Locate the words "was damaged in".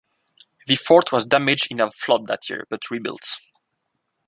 1.11-1.79